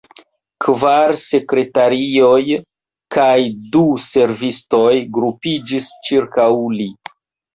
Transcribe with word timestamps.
Kvar 0.63 1.11
sekretarioj 1.23 2.39
kaj 3.17 3.35
du 3.75 3.83
servistoj 4.07 4.89
grupiĝis 5.19 5.93
ĉirkaŭ 6.09 6.49
li. 6.81 6.91